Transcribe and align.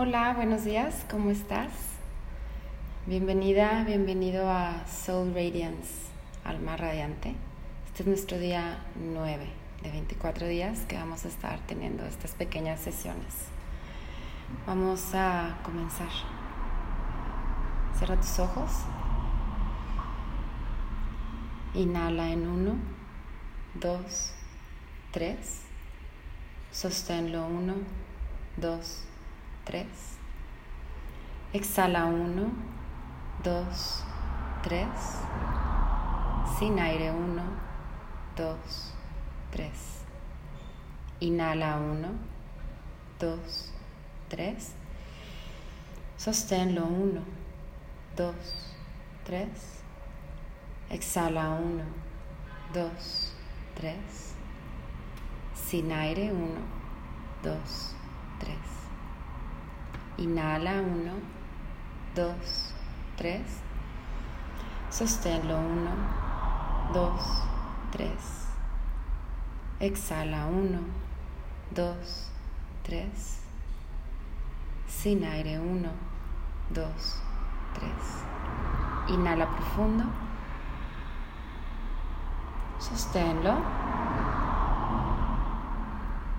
Hola, 0.00 0.32
buenos 0.32 0.62
días, 0.62 1.04
¿cómo 1.10 1.30
estás? 1.30 1.72
Bienvenida, 3.06 3.82
bienvenido 3.82 4.48
a 4.48 4.86
Soul 4.86 5.34
Radiance, 5.34 5.92
Alma 6.44 6.76
Radiante. 6.76 7.34
Este 7.88 8.04
es 8.04 8.06
nuestro 8.06 8.38
día 8.38 8.78
9 8.94 9.44
de 9.82 9.90
24 9.90 10.46
días 10.46 10.82
que 10.86 10.94
vamos 10.94 11.24
a 11.24 11.28
estar 11.28 11.58
teniendo 11.66 12.04
estas 12.04 12.30
pequeñas 12.30 12.78
sesiones. 12.78 13.48
Vamos 14.68 15.02
a 15.14 15.58
comenzar. 15.64 16.10
Cierra 17.96 18.14
tus 18.20 18.38
ojos. 18.38 18.70
Inhala 21.74 22.30
en 22.30 22.46
1, 22.46 22.74
2, 23.80 24.34
3. 25.10 25.62
Sosténlo 26.70 27.48
1, 27.48 27.74
2, 28.58 28.78
3. 28.78 29.17
Exhala 31.52 32.06
1, 32.06 32.52
2, 33.42 33.66
3. 34.62 34.86
Sin 36.58 36.78
aire 36.78 37.10
1, 37.10 37.42
2, 38.36 38.56
3. 39.50 39.70
Inhala 41.20 41.76
1, 41.76 42.08
2, 43.18 43.38
3. 44.28 44.74
Sosténlo 46.16 46.84
1, 46.84 47.20
2, 48.16 48.34
3. 49.24 49.48
Exhala 50.90 51.50
1, 51.50 51.84
2, 52.72 52.90
3. 53.74 53.96
Sin 55.54 55.92
aire 55.92 56.32
1, 56.32 56.56
2, 57.42 57.58
3. 58.40 58.77
Inhala 60.18 60.82
1, 60.82 61.12
2, 62.16 62.34
3. 63.16 63.40
Sosténlo 64.90 65.56
1, 65.56 65.90
2, 66.92 67.12
3. 67.92 68.10
Exhala 69.78 70.46
1, 70.46 70.80
2, 71.70 72.30
3. 72.82 73.40
Sin 74.88 75.22
aire 75.22 75.60
1, 75.60 75.88
2, 76.70 77.22
3. 77.74 79.14
Inhala 79.14 79.46
profundo. 79.46 80.04
Sosténlo. 82.80 83.54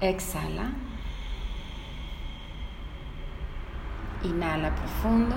Exhala. 0.00 0.91
Inhala 4.24 4.70
profundo. 4.70 5.34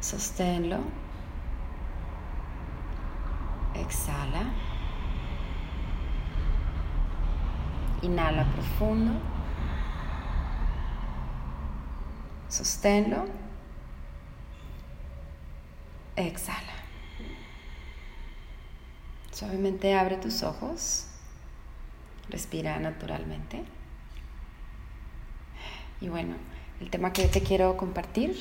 Sosténlo. 0.00 0.78
Exhala. 3.74 4.44
Inhala 8.02 8.44
profundo. 8.44 9.20
Sosténlo. 12.48 13.26
Exhala. 16.16 16.72
Suavemente 19.30 19.94
abre 19.94 20.16
tus 20.16 20.42
ojos. 20.42 21.06
Respira 22.30 22.78
naturalmente. 22.80 23.77
Y 26.00 26.08
bueno, 26.08 26.34
el 26.80 26.90
tema 26.90 27.12
que 27.12 27.26
te 27.26 27.42
quiero 27.42 27.76
compartir 27.76 28.36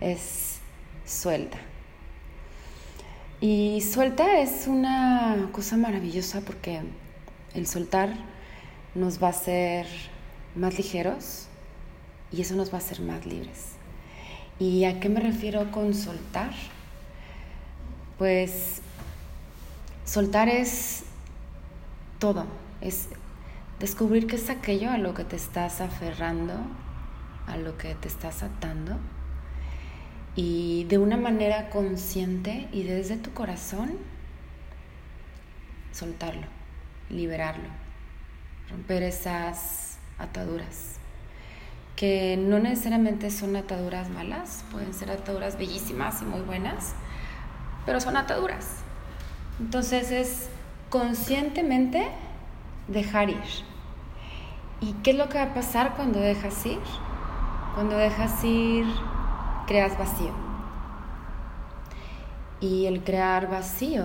es 0.00 0.58
suelta. 1.06 1.58
Y 3.40 3.80
suelta 3.80 4.40
es 4.40 4.66
una 4.66 5.48
cosa 5.52 5.76
maravillosa 5.76 6.40
porque 6.42 6.80
el 7.54 7.66
soltar 7.66 8.14
nos 8.94 9.22
va 9.22 9.28
a 9.28 9.30
hacer 9.30 9.86
más 10.54 10.76
ligeros 10.78 11.46
y 12.30 12.40
eso 12.42 12.54
nos 12.54 12.70
va 12.70 12.74
a 12.74 12.78
hacer 12.78 13.00
más 13.00 13.26
libres. 13.26 13.72
¿Y 14.58 14.84
a 14.84 15.00
qué 15.00 15.08
me 15.08 15.20
refiero 15.20 15.70
con 15.70 15.94
soltar? 15.94 16.52
Pues 18.18 18.80
soltar 20.04 20.48
es 20.48 21.04
todo, 22.18 22.46
Descubrir 23.84 24.26
qué 24.26 24.36
es 24.36 24.48
aquello 24.48 24.90
a 24.90 24.96
lo 24.96 25.12
que 25.12 25.24
te 25.24 25.36
estás 25.36 25.82
aferrando, 25.82 26.54
a 27.46 27.58
lo 27.58 27.76
que 27.76 27.94
te 27.94 28.08
estás 28.08 28.42
atando. 28.42 28.96
Y 30.34 30.84
de 30.84 30.96
una 30.96 31.18
manera 31.18 31.68
consciente 31.68 32.66
y 32.72 32.84
desde 32.84 33.18
tu 33.18 33.34
corazón, 33.34 33.98
soltarlo, 35.92 36.46
liberarlo, 37.10 37.68
romper 38.70 39.02
esas 39.02 39.98
ataduras. 40.18 40.94
Que 41.94 42.38
no 42.38 42.60
necesariamente 42.60 43.30
son 43.30 43.54
ataduras 43.54 44.08
malas, 44.08 44.64
pueden 44.70 44.94
ser 44.94 45.10
ataduras 45.10 45.58
bellísimas 45.58 46.22
y 46.22 46.24
muy 46.24 46.40
buenas, 46.40 46.94
pero 47.84 48.00
son 48.00 48.16
ataduras. 48.16 48.76
Entonces 49.60 50.10
es 50.10 50.48
conscientemente 50.88 52.08
dejar 52.88 53.28
ir. 53.28 53.73
¿Y 54.84 54.92
qué 55.02 55.12
es 55.12 55.16
lo 55.16 55.30
que 55.30 55.38
va 55.38 55.44
a 55.44 55.54
pasar 55.54 55.94
cuando 55.96 56.20
dejas 56.20 56.66
ir? 56.66 56.78
Cuando 57.72 57.96
dejas 57.96 58.44
ir, 58.44 58.84
creas 59.66 59.96
vacío. 59.96 60.30
Y 62.60 62.84
el 62.84 63.02
crear 63.02 63.48
vacío 63.48 64.04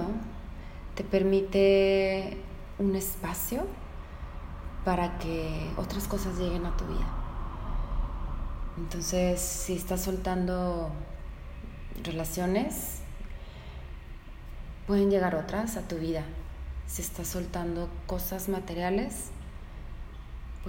te 0.96 1.04
permite 1.04 2.38
un 2.78 2.96
espacio 2.96 3.68
para 4.86 5.18
que 5.18 5.70
otras 5.76 6.08
cosas 6.08 6.38
lleguen 6.38 6.66
a 6.66 6.78
tu 6.78 6.86
vida. 6.86 7.08
Entonces, 8.78 9.42
si 9.42 9.76
estás 9.76 10.00
soltando 10.00 10.92
relaciones, 12.06 13.02
pueden 14.88 15.12
llegar 15.12 15.36
otras 15.36 15.76
a 15.76 15.82
tu 15.82 15.98
vida 15.98 16.24
si 16.90 17.04
estás 17.04 17.28
soltando 17.28 17.88
cosas 18.08 18.50
materiales, 18.50 19.26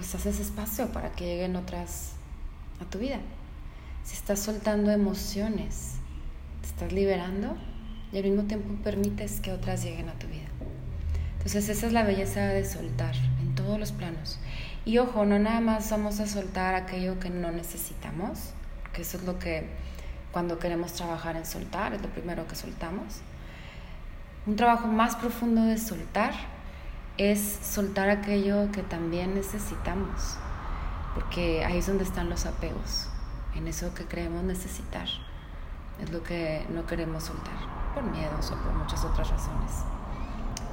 pues 0.00 0.14
haces 0.14 0.40
espacio 0.40 0.88
para 0.92 1.12
que 1.12 1.26
lleguen 1.26 1.56
otras 1.56 2.12
a 2.80 2.86
tu 2.86 2.98
vida. 2.98 3.18
Si 4.02 4.14
estás 4.14 4.38
soltando 4.38 4.90
emociones, 4.90 5.96
te 6.62 6.68
estás 6.68 6.90
liberando 6.90 7.54
y 8.10 8.16
al 8.16 8.24
mismo 8.24 8.44
tiempo 8.44 8.82
permites 8.82 9.40
que 9.40 9.52
otras 9.52 9.84
lleguen 9.84 10.08
a 10.08 10.14
tu 10.14 10.26
vida. 10.26 10.48
Entonces 11.32 11.68
esa 11.68 11.86
es 11.86 11.92
la 11.92 12.02
belleza 12.02 12.40
de 12.46 12.64
soltar 12.64 13.14
en 13.42 13.54
todos 13.54 13.78
los 13.78 13.92
planos. 13.92 14.38
Y 14.86 14.96
ojo, 14.96 15.26
no 15.26 15.38
nada 15.38 15.60
más 15.60 15.90
vamos 15.90 16.18
a 16.20 16.26
soltar 16.26 16.74
aquello 16.74 17.20
que 17.20 17.28
no 17.28 17.52
necesitamos, 17.52 18.54
que 18.94 19.02
eso 19.02 19.18
es 19.18 19.24
lo 19.24 19.38
que 19.38 19.66
cuando 20.32 20.58
queremos 20.58 20.94
trabajar 20.94 21.36
en 21.36 21.44
soltar, 21.44 21.92
es 21.92 22.00
lo 22.00 22.08
primero 22.08 22.48
que 22.48 22.56
soltamos 22.56 23.20
un 24.46 24.56
trabajo 24.56 24.88
más 24.88 25.16
profundo 25.16 25.64
de 25.64 25.78
soltar 25.78 26.32
es 27.16 27.40
soltar 27.62 28.10
aquello 28.10 28.70
que 28.72 28.82
también 28.82 29.34
necesitamos, 29.34 30.36
porque 31.14 31.64
ahí 31.64 31.78
es 31.78 31.86
donde 31.86 32.04
están 32.04 32.30
los 32.30 32.46
apegos, 32.46 33.08
en 33.54 33.66
eso 33.68 33.92
que 33.94 34.04
creemos 34.04 34.42
necesitar, 34.42 35.08
es 36.00 36.10
lo 36.10 36.22
que 36.22 36.64
no 36.70 36.86
queremos 36.86 37.24
soltar, 37.24 37.54
por 37.94 38.04
miedos 38.04 38.50
o 38.50 38.56
por 38.56 38.72
muchas 38.72 39.04
otras 39.04 39.30
razones. 39.30 39.72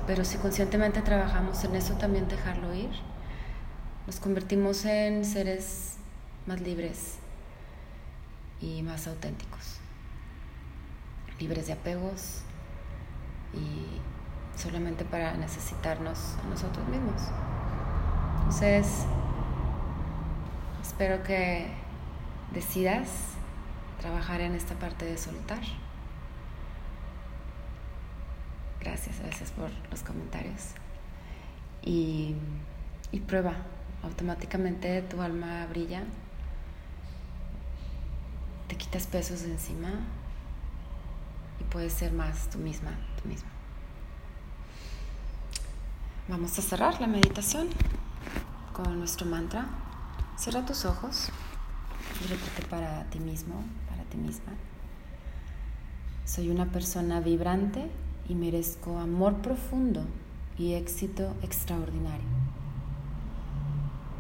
Pero 0.06 0.24
si 0.24 0.38
conscientemente 0.38 1.02
trabajamos 1.02 1.64
en 1.66 1.76
eso, 1.76 1.96
también 1.96 2.28
dejarlo 2.30 2.74
ir, 2.74 2.92
nos 4.06 4.20
convertimos 4.20 4.86
en 4.86 5.26
seres 5.26 5.98
más 6.46 6.62
libres 6.62 7.18
y 8.62 8.82
más 8.84 9.06
auténticos, 9.08 9.80
libres 11.40 11.68
de 11.68 11.74
apegos, 11.74 12.42
y 13.54 14.00
solamente 14.58 15.06
para 15.06 15.34
necesitarnos 15.36 16.36
a 16.44 16.50
nosotros 16.50 16.88
mismos. 16.88 17.22
Entonces, 18.40 19.06
espero 20.82 21.22
que 21.24 21.68
decidas 22.54 23.10
trabajar 24.00 24.42
en 24.42 24.56
esta 24.56 24.76
parte 24.76 25.06
de 25.06 25.18
soltar. 25.18 25.62
Gracias, 28.80 29.20
gracias 29.20 29.52
por 29.52 29.70
los 29.92 30.02
comentarios. 30.02 30.72
Y, 31.84 32.36
y 33.12 33.20
prueba, 33.20 33.54
automáticamente 34.04 35.02
tu 35.04 35.22
alma 35.22 35.66
brilla, 35.68 36.04
te 38.68 38.76
quitas 38.76 39.08
pesos 39.08 39.44
de 39.44 39.52
encima 39.52 39.92
y 41.60 41.64
puedes 41.66 41.94
ser 41.94 42.12
más 42.12 42.50
tú 42.50 42.58
misma, 42.58 42.92
tú 43.22 43.30
mismo. 43.30 43.57
Vamos 46.30 46.60
a 46.60 46.62
cerrar 46.62 47.00
la 47.00 47.08
meditación 47.08 47.70
con 48.74 49.00
nuestro 49.00 49.26
mantra. 49.26 49.66
Cierra 50.36 50.66
tus 50.66 50.84
ojos 50.84 51.30
y 52.22 52.28
repite 52.28 52.64
para 52.70 53.06
ti 53.06 53.22
mismo, 53.22 53.64
para 53.90 54.04
ti 54.04 54.18
misma. 54.18 54.52
Soy 56.26 56.50
una 56.50 56.66
persona 56.66 57.22
vibrante 57.22 57.90
y 58.28 58.36
merezco 58.36 59.00
amor 59.00 59.36
profundo 59.36 60.04
y 60.58 60.74
éxito 60.74 61.34
extraordinario. 61.44 62.28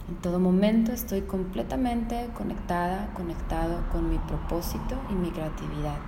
En 0.07 0.15
todo 0.21 0.39
momento 0.39 0.93
estoy 0.93 1.23
completamente 1.23 2.29
conectada, 2.37 3.11
conectado 3.15 3.83
con 3.91 4.09
mi 4.09 4.17
propósito 4.17 4.95
y 5.09 5.13
mi 5.13 5.29
creatividad. 5.31 5.99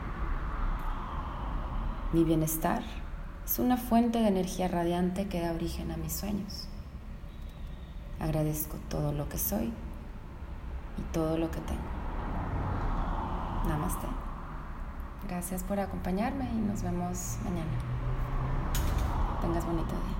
Mi 2.13 2.23
bienestar 2.23 2.83
es 3.49 3.57
una 3.57 3.77
fuente 3.77 4.19
de 4.19 4.27
energía 4.27 4.67
radiante 4.67 5.27
que 5.27 5.41
da 5.41 5.53
origen 5.53 5.89
a 5.89 5.97
mis 5.97 6.13
sueños. 6.13 6.67
Agradezco 8.19 8.77
todo 8.89 9.11
lo 9.11 9.27
que 9.27 9.39
soy 9.39 9.73
y 10.99 11.01
todo 11.13 11.35
lo 11.35 11.49
que 11.49 11.59
tengo. 11.61 11.81
Namaste. 13.67 14.05
Gracias 15.27 15.63
por 15.63 15.79
acompañarme 15.79 16.47
y 16.51 16.57
nos 16.57 16.83
vemos 16.83 17.37
mañana. 17.43 17.71
Tengas 19.41 19.65
bonito 19.65 19.95
día. 19.95 20.18